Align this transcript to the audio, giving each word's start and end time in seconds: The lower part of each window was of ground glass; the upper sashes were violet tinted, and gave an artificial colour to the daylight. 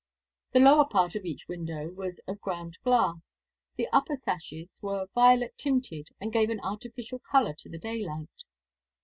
The 0.53 0.59
lower 0.59 0.85
part 0.89 1.13
of 1.13 1.25
each 1.25 1.47
window 1.47 1.91
was 1.91 2.17
of 2.27 2.41
ground 2.41 2.79
glass; 2.83 3.29
the 3.75 3.87
upper 3.93 4.15
sashes 4.15 4.79
were 4.81 5.05
violet 5.13 5.55
tinted, 5.59 6.07
and 6.19 6.33
gave 6.33 6.49
an 6.49 6.59
artificial 6.61 7.19
colour 7.19 7.53
to 7.59 7.69
the 7.69 7.77
daylight. 7.77 8.45